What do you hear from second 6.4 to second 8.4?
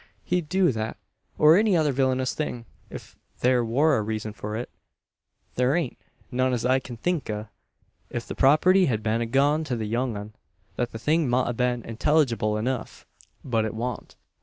as I kin think o'. Ef the